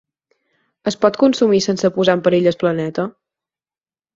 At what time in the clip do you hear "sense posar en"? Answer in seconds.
1.65-2.25